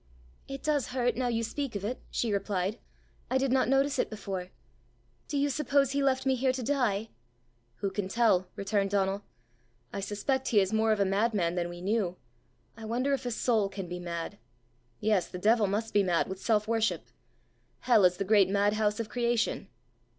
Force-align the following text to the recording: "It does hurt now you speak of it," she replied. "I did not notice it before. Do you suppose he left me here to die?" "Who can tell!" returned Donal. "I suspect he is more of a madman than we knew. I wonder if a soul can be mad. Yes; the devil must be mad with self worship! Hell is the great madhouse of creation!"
"It 0.47 0.63
does 0.63 0.87
hurt 0.97 1.15
now 1.15 1.27
you 1.27 1.43
speak 1.43 1.75
of 1.75 1.85
it," 1.85 2.01
she 2.09 2.33
replied. 2.33 2.79
"I 3.29 3.37
did 3.37 3.51
not 3.51 3.69
notice 3.69 3.99
it 3.99 4.09
before. 4.09 4.47
Do 5.27 5.37
you 5.37 5.47
suppose 5.51 5.91
he 5.91 6.01
left 6.01 6.25
me 6.25 6.33
here 6.33 6.51
to 6.53 6.63
die?" 6.63 7.09
"Who 7.81 7.91
can 7.91 8.07
tell!" 8.07 8.47
returned 8.55 8.89
Donal. 8.89 9.21
"I 9.93 9.99
suspect 9.99 10.47
he 10.47 10.59
is 10.59 10.73
more 10.73 10.91
of 10.91 10.99
a 10.99 11.05
madman 11.05 11.53
than 11.53 11.69
we 11.69 11.81
knew. 11.81 12.17
I 12.75 12.83
wonder 12.83 13.13
if 13.13 13.27
a 13.27 13.29
soul 13.29 13.69
can 13.69 13.87
be 13.87 13.99
mad. 13.99 14.39
Yes; 14.99 15.27
the 15.27 15.37
devil 15.37 15.67
must 15.67 15.93
be 15.93 16.01
mad 16.01 16.27
with 16.27 16.41
self 16.41 16.67
worship! 16.67 17.05
Hell 17.81 18.03
is 18.03 18.17
the 18.17 18.25
great 18.25 18.49
madhouse 18.49 18.99
of 18.99 19.07
creation!" 19.07 19.67